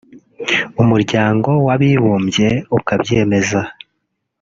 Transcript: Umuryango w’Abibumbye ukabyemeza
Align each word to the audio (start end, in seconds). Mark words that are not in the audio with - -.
Umuryango 0.81 1.49
w’Abibumbye 1.65 2.49
ukabyemeza 2.77 3.61